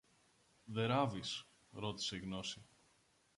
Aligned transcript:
Δε 0.63 0.85
ράβεις; 0.85 1.45
ρώτησε 1.71 2.15
η 2.15 2.19
Γνώση. 2.19 2.65